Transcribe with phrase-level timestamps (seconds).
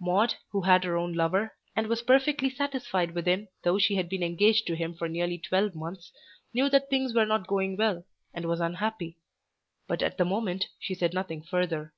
[0.00, 4.08] Maude who had her own lover, and was perfectly satisfied with him though she had
[4.08, 6.10] been engaged to him for nearly twelve months,
[6.52, 8.02] knew that things were not going well,
[8.34, 9.16] and was unhappy.
[9.86, 11.94] But at the moment she said nothing further.